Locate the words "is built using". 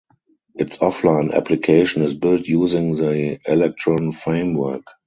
2.01-2.93